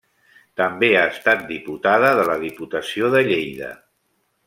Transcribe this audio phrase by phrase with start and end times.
[0.61, 3.73] També ha estat diputada de la diputació de Lleida.